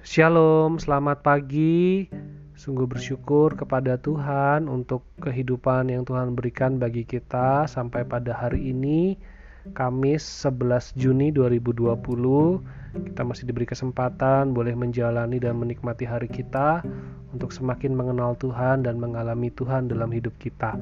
[0.00, 2.08] Shalom, selamat pagi.
[2.56, 9.20] Sungguh bersyukur kepada Tuhan untuk kehidupan yang Tuhan berikan bagi kita sampai pada hari ini,
[9.76, 11.92] Kamis 11 Juni 2020.
[13.12, 16.80] Kita masih diberi kesempatan boleh menjalani dan menikmati hari kita
[17.36, 20.80] untuk semakin mengenal Tuhan dan mengalami Tuhan dalam hidup kita.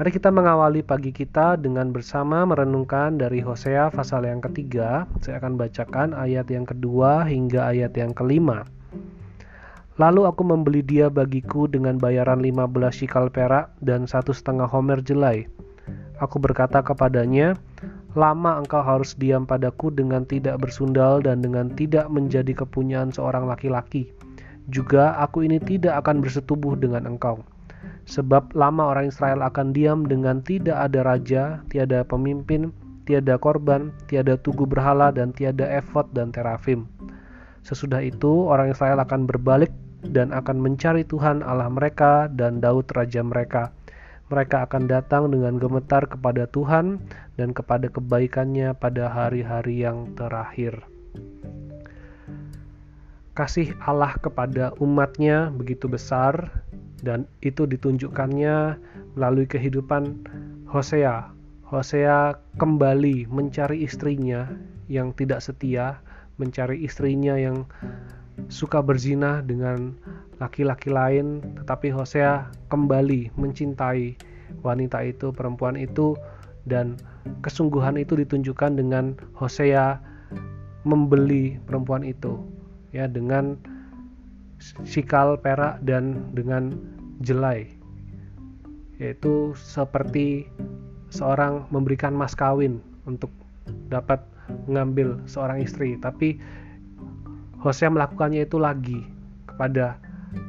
[0.00, 5.04] Mari kita mengawali pagi kita dengan bersama merenungkan dari Hosea pasal yang ketiga.
[5.20, 8.64] Saya akan bacakan ayat yang kedua hingga ayat yang kelima.
[10.00, 15.44] Lalu aku membeli dia bagiku dengan bayaran 15 shikal perak dan satu setengah homer jelai.
[16.16, 17.60] Aku berkata kepadanya,
[18.16, 24.08] Lama engkau harus diam padaku dengan tidak bersundal dan dengan tidak menjadi kepunyaan seorang laki-laki.
[24.72, 27.44] Juga aku ini tidak akan bersetubuh dengan engkau
[28.10, 32.74] Sebab lama orang Israel akan diam dengan tidak ada raja, tiada pemimpin,
[33.06, 36.86] tiada korban, tiada tugu berhala, dan tiada efod dan terafim.
[37.62, 39.70] Sesudah itu orang Israel akan berbalik
[40.06, 43.72] dan akan mencari Tuhan Allah mereka dan Daud raja mereka.
[44.30, 47.02] Mereka akan datang dengan gemetar kepada Tuhan
[47.34, 50.86] dan kepada kebaikannya pada hari-hari yang terakhir.
[53.34, 56.59] Kasih Allah kepada umatnya begitu besar
[57.00, 58.76] dan itu ditunjukkannya
[59.16, 60.24] melalui kehidupan
[60.68, 61.32] Hosea.
[61.66, 64.50] Hosea kembali mencari istrinya
[64.90, 66.02] yang tidak setia,
[66.36, 67.66] mencari istrinya yang
[68.50, 69.94] suka berzina dengan
[70.42, 74.16] laki-laki lain, tetapi Hosea kembali mencintai
[74.66, 76.16] wanita itu, perempuan itu
[76.66, 76.98] dan
[77.44, 80.00] kesungguhan itu ditunjukkan dengan Hosea
[80.84, 82.40] membeli perempuan itu
[82.90, 83.60] ya dengan
[84.84, 86.76] sikal perak dan dengan
[87.24, 87.68] jelai
[89.00, 90.44] yaitu seperti
[91.08, 93.32] seorang memberikan mas kawin untuk
[93.88, 94.20] dapat
[94.68, 96.36] mengambil seorang istri tapi
[97.60, 99.00] Hosea melakukannya itu lagi
[99.48, 100.00] kepada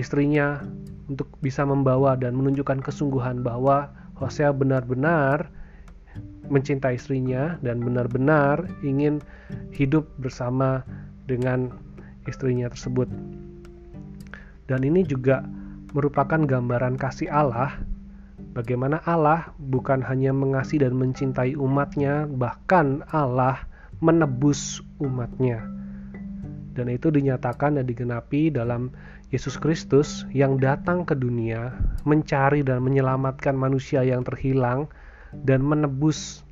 [0.00, 0.64] istrinya
[1.08, 5.52] untuk bisa membawa dan menunjukkan kesungguhan bahwa Hosea benar-benar
[6.48, 9.20] mencintai istrinya dan benar-benar ingin
[9.72, 10.84] hidup bersama
[11.28, 11.72] dengan
[12.28, 13.08] istrinya tersebut.
[14.64, 15.44] Dan ini juga
[15.92, 17.78] merupakan gambaran kasih Allah
[18.54, 23.66] bagaimana Allah bukan hanya mengasihi dan mencintai umatnya, bahkan Allah
[23.98, 25.62] menebus umatnya.
[26.74, 28.90] Dan itu dinyatakan dan digenapi dalam
[29.30, 31.74] Yesus Kristus yang datang ke dunia
[32.06, 34.86] mencari dan menyelamatkan manusia yang terhilang
[35.34, 36.43] dan menebus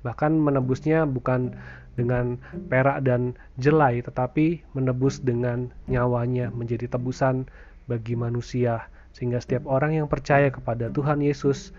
[0.00, 1.52] bahkan menebusnya bukan
[1.98, 2.40] dengan
[2.72, 7.44] perak dan jelai, tetapi menebus dengan nyawanya menjadi tebusan
[7.90, 11.74] bagi manusia, sehingga setiap orang yang percaya kepada Tuhan Yesus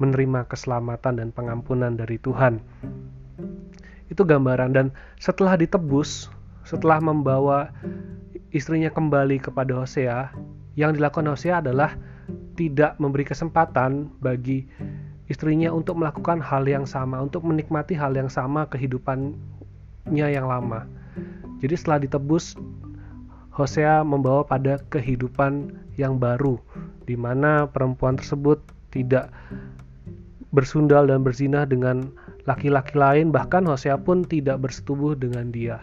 [0.00, 2.62] menerima keselamatan dan pengampunan dari Tuhan.
[4.08, 4.86] Itu gambaran, dan
[5.20, 6.32] setelah ditebus,
[6.64, 7.68] setelah membawa
[8.54, 10.32] istrinya kembali kepada Hosea,
[10.78, 11.92] yang dilakukan Hosea adalah
[12.56, 14.68] tidak memberi kesempatan bagi
[15.32, 20.84] istrinya untuk melakukan hal yang sama, untuk menikmati hal yang sama kehidupannya yang lama.
[21.64, 22.60] Jadi setelah ditebus,
[23.56, 26.60] Hosea membawa pada kehidupan yang baru,
[27.08, 28.60] di mana perempuan tersebut
[28.92, 29.32] tidak
[30.52, 32.12] bersundal dan berzina dengan
[32.44, 35.80] laki-laki lain, bahkan Hosea pun tidak bersetubuh dengan dia.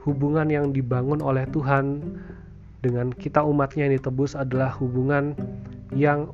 [0.00, 2.00] Hubungan yang dibangun oleh Tuhan
[2.80, 5.36] dengan kita umatnya yang ditebus adalah hubungan
[5.92, 6.32] yang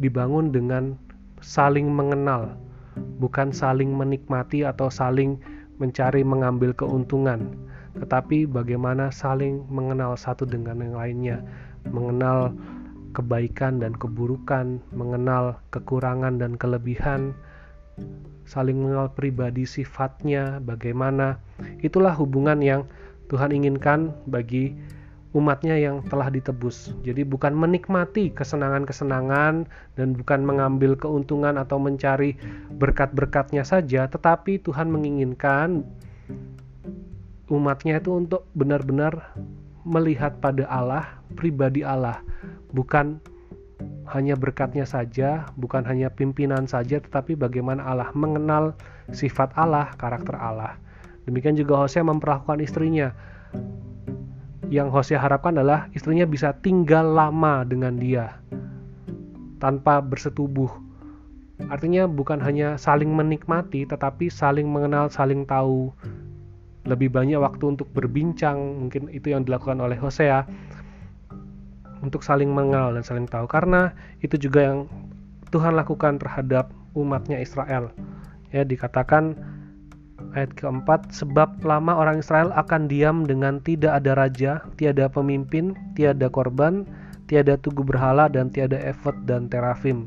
[0.00, 0.96] dibangun dengan
[1.44, 2.56] saling mengenal,
[3.20, 5.36] bukan saling menikmati atau saling
[5.80, 7.56] mencari mengambil keuntungan,
[7.96, 11.38] tetapi bagaimana saling mengenal satu dengan yang lainnya,
[11.88, 12.52] mengenal
[13.16, 17.32] kebaikan dan keburukan, mengenal kekurangan dan kelebihan,
[18.46, 21.40] saling mengenal pribadi sifatnya, bagaimana.
[21.80, 22.82] Itulah hubungan yang
[23.30, 24.74] Tuhan inginkan bagi
[25.30, 26.90] umatnya yang telah ditebus.
[27.06, 32.34] Jadi bukan menikmati kesenangan-kesenangan dan bukan mengambil keuntungan atau mencari
[32.74, 35.86] berkat-berkatnya saja, tetapi Tuhan menginginkan
[37.50, 39.34] umatnya itu untuk benar-benar
[39.86, 41.06] melihat pada Allah,
[41.38, 42.18] pribadi Allah,
[42.74, 43.22] bukan
[44.10, 48.74] hanya berkatnya saja, bukan hanya pimpinan saja, tetapi bagaimana Allah mengenal
[49.14, 50.74] sifat Allah, karakter Allah.
[51.30, 53.14] Demikian juga Hosea memperlakukan istrinya
[54.70, 58.38] yang Hosea harapkan adalah istrinya bisa tinggal lama dengan dia
[59.58, 60.70] tanpa bersetubuh.
[61.68, 65.92] Artinya bukan hanya saling menikmati tetapi saling mengenal, saling tahu.
[66.88, 70.48] Lebih banyak waktu untuk berbincang, mungkin itu yang dilakukan oleh Hosea
[72.00, 73.92] untuk saling mengenal dan saling tahu karena
[74.24, 74.78] itu juga yang
[75.52, 77.92] Tuhan lakukan terhadap umatnya Israel.
[78.54, 79.36] Ya dikatakan
[80.30, 86.30] Ayat keempat, sebab lama orang Israel akan diam dengan tidak ada raja, tiada pemimpin, tiada
[86.30, 86.86] korban,
[87.26, 90.06] tiada tugu berhala, dan tiada efod dan terafim.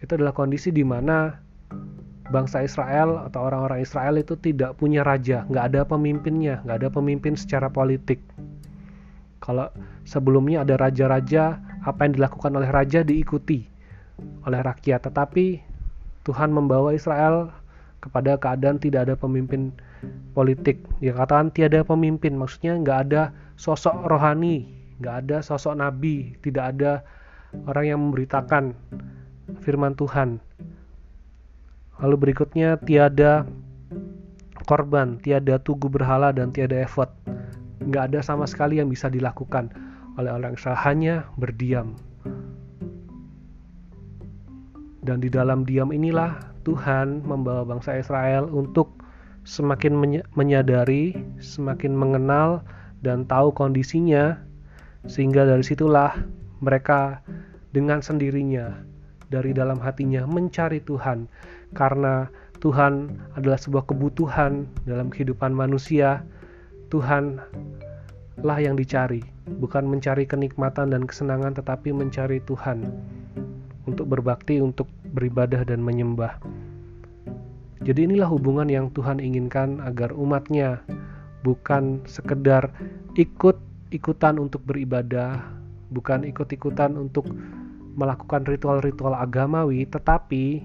[0.00, 1.36] Itu adalah kondisi di mana
[2.32, 7.36] bangsa Israel atau orang-orang Israel itu tidak punya raja, nggak ada pemimpinnya, nggak ada pemimpin
[7.36, 8.20] secara politik.
[9.44, 9.68] Kalau
[10.08, 13.64] sebelumnya ada raja-raja, apa yang dilakukan oleh raja diikuti
[14.44, 15.60] oleh rakyat, tetapi
[16.26, 17.52] Tuhan membawa Israel
[17.98, 19.74] kepada keadaan tidak ada pemimpin
[20.32, 20.82] politik.
[21.02, 23.22] Dia katakan tiada pemimpin, maksudnya nggak ada
[23.58, 24.70] sosok rohani,
[25.02, 27.02] nggak ada sosok nabi, tidak ada
[27.66, 28.74] orang yang memberitakan
[29.64, 30.38] firman Tuhan.
[31.98, 33.42] Lalu berikutnya tiada
[34.68, 37.10] korban, tiada tugu berhala dan tiada efod.
[37.82, 39.74] Nggak ada sama sekali yang bisa dilakukan
[40.14, 41.98] oleh orang Israel, hanya berdiam.
[45.02, 48.98] Dan di dalam diam inilah Tuhan membawa bangsa Israel untuk
[49.48, 52.62] semakin menyadari, semakin mengenal
[53.00, 54.36] dan tahu kondisinya
[55.06, 56.12] sehingga dari situlah
[56.58, 57.22] mereka
[57.70, 58.74] dengan sendirinya
[59.28, 61.28] dari dalam hatinya mencari Tuhan
[61.76, 62.26] karena
[62.58, 66.26] Tuhan adalah sebuah kebutuhan dalam kehidupan manusia.
[66.88, 67.38] Tuhan
[68.40, 69.20] lah yang dicari,
[69.60, 72.82] bukan mencari kenikmatan dan kesenangan tetapi mencari Tuhan
[73.84, 76.38] untuk berbakti, untuk beribadah dan menyembah.
[77.82, 80.86] Jadi inilah hubungan yang Tuhan inginkan agar umatnya
[81.42, 82.70] bukan sekedar
[83.18, 85.42] ikut-ikutan untuk beribadah,
[85.90, 87.26] bukan ikut-ikutan untuk
[87.98, 90.62] melakukan ritual-ritual agamawi, tetapi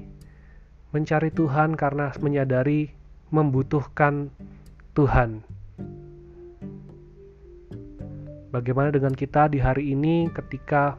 [0.94, 2.94] mencari Tuhan karena menyadari
[3.34, 4.30] membutuhkan
[4.94, 5.42] Tuhan.
[8.54, 10.94] Bagaimana dengan kita di hari ini ketika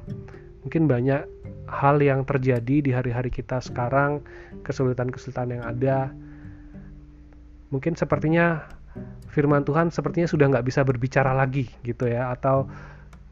[0.66, 1.22] mungkin banyak
[1.74, 4.22] hal yang terjadi di hari-hari kita sekarang,
[4.62, 6.14] kesulitan-kesulitan yang ada,
[7.74, 8.62] mungkin sepertinya
[9.34, 12.70] firman Tuhan sepertinya sudah nggak bisa berbicara lagi gitu ya, atau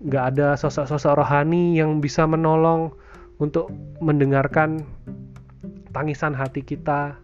[0.02, 2.90] nggak ada sosok-sosok rohani yang bisa menolong
[3.38, 3.70] untuk
[4.02, 4.82] mendengarkan
[5.94, 7.14] tangisan hati kita,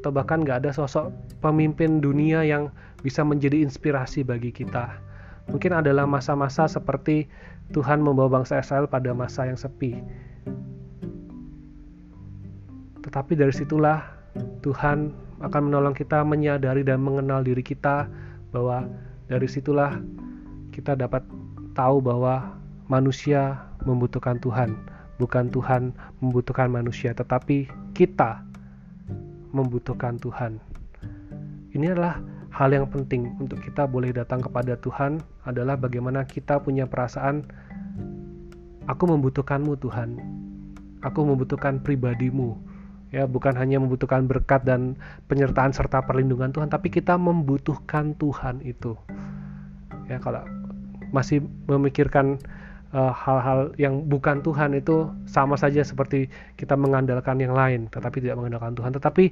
[0.00, 1.12] atau bahkan nggak ada sosok
[1.44, 2.72] pemimpin dunia yang
[3.04, 4.96] bisa menjadi inspirasi bagi kita.
[5.48, 7.24] Mungkin adalah masa-masa seperti
[7.72, 9.96] Tuhan membawa bangsa Israel pada masa yang sepi,
[13.18, 13.98] tetapi dari situlah
[14.62, 15.10] Tuhan
[15.42, 18.06] akan menolong kita menyadari dan mengenal diri kita
[18.54, 18.86] bahwa
[19.26, 19.98] dari situlah
[20.70, 21.26] kita dapat
[21.74, 22.54] tahu bahwa
[22.86, 24.78] manusia membutuhkan Tuhan,
[25.18, 25.90] bukan Tuhan
[26.22, 28.38] membutuhkan manusia, tetapi kita
[29.50, 30.62] membutuhkan Tuhan.
[31.74, 32.22] Ini adalah
[32.54, 37.42] hal yang penting untuk kita boleh datang kepada Tuhan adalah bagaimana kita punya perasaan
[38.86, 40.22] aku membutuhkanmu Tuhan.
[41.02, 42.77] Aku membutuhkan pribadimu
[43.08, 44.96] ya bukan hanya membutuhkan berkat dan
[45.32, 48.96] penyertaan serta perlindungan Tuhan tapi kita membutuhkan Tuhan itu.
[50.08, 50.44] Ya kalau
[51.12, 52.36] masih memikirkan
[52.92, 56.28] eh, hal-hal uh, yang bukan Tuhan itu sama saja seperti
[56.60, 58.92] kita mengandalkan yang lain tetapi tidak mengandalkan Tuhan.
[58.92, 59.24] Tetapi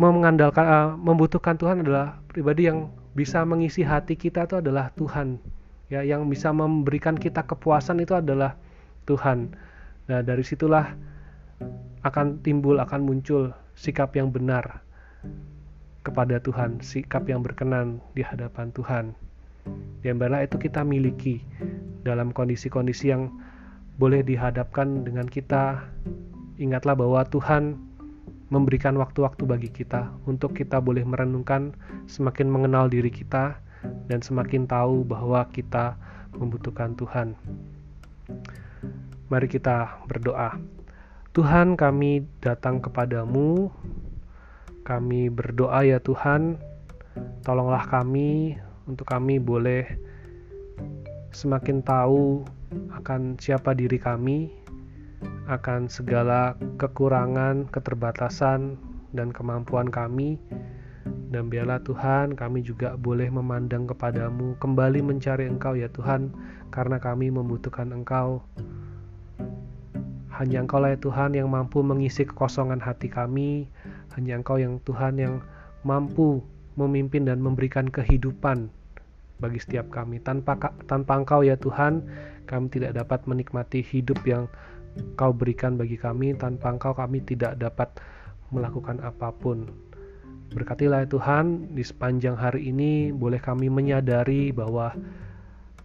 [0.00, 5.40] mengandalkan uh, membutuhkan Tuhan adalah pribadi yang bisa mengisi hati kita itu adalah Tuhan.
[5.92, 8.56] Ya yang bisa memberikan kita kepuasan itu adalah
[9.04, 9.52] Tuhan.
[10.06, 10.94] Nah dari situlah
[12.06, 14.86] akan timbul, akan muncul sikap yang benar
[16.06, 19.04] kepada Tuhan, sikap yang berkenan di hadapan Tuhan.
[20.06, 21.42] Yang mana itu kita miliki
[22.06, 23.34] dalam kondisi-kondisi yang
[23.98, 25.82] boleh dihadapkan dengan kita.
[26.62, 27.74] Ingatlah bahwa Tuhan
[28.54, 31.74] memberikan waktu-waktu bagi kita untuk kita boleh merenungkan,
[32.06, 33.58] semakin mengenal diri kita,
[34.06, 35.98] dan semakin tahu bahwa kita
[36.38, 37.34] membutuhkan Tuhan.
[39.26, 40.54] Mari kita berdoa.
[41.36, 43.68] Tuhan kami datang kepadamu,
[44.88, 46.56] kami berdoa ya Tuhan,
[47.44, 48.56] tolonglah kami
[48.88, 49.84] untuk kami boleh
[51.36, 52.40] semakin tahu
[52.88, 54.48] akan siapa diri kami,
[55.52, 58.80] akan segala kekurangan, keterbatasan,
[59.12, 60.40] dan kemampuan kami.
[61.28, 66.32] Dan biarlah Tuhan kami juga boleh memandang kepadamu, kembali mencari Engkau ya Tuhan,
[66.72, 68.40] karena kami membutuhkan Engkau.
[70.36, 73.64] Hanya Engkau lah ya Tuhan yang mampu mengisi kekosongan hati kami.
[74.12, 75.40] Hanya Engkau yang Tuhan yang
[75.80, 76.44] mampu
[76.76, 78.68] memimpin dan memberikan kehidupan
[79.40, 80.20] bagi setiap kami.
[80.20, 82.04] Tanpa tanpa Engkau ya Tuhan,
[82.44, 84.44] kami tidak dapat menikmati hidup yang
[85.16, 86.36] Kau berikan bagi kami.
[86.36, 87.96] Tanpa Engkau kami tidak dapat
[88.52, 89.68] melakukan apa pun.
[90.52, 94.94] Berkatilah ya Tuhan, di sepanjang hari ini boleh kami menyadari bahwa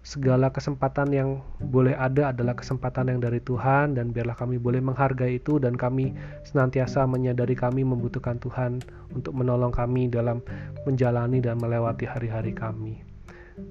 [0.02, 1.30] segala kesempatan yang
[1.70, 6.18] boleh ada adalah kesempatan yang dari Tuhan dan biarlah kami boleh menghargai itu dan kami
[6.42, 8.82] senantiasa menyadari kami membutuhkan Tuhan
[9.14, 10.42] untuk menolong kami dalam
[10.90, 13.06] menjalani dan melewati hari-hari kami.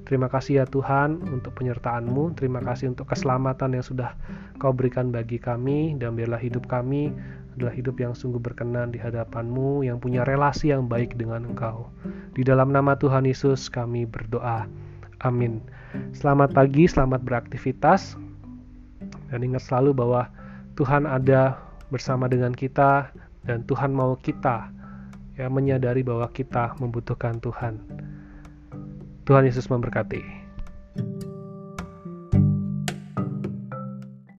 [0.07, 4.15] Terima kasih ya Tuhan untuk penyertaan-Mu, terima kasih untuk keselamatan yang sudah
[4.61, 7.11] Kau berikan bagi kami dan biarlah hidup kami
[7.57, 11.89] adalah hidup yang sungguh berkenan di hadapan-Mu yang punya relasi yang baik dengan Engkau.
[12.37, 14.69] Di dalam nama Tuhan Yesus kami berdoa.
[15.25, 15.65] Amin.
[16.15, 18.15] Selamat pagi, selamat beraktivitas.
[19.31, 20.31] Dan ingat selalu bahwa
[20.79, 21.59] Tuhan ada
[21.91, 23.11] bersama dengan kita
[23.43, 24.71] dan Tuhan mau kita
[25.35, 27.83] ya menyadari bahwa kita membutuhkan Tuhan.
[29.27, 30.40] Tuhan Yesus memberkati.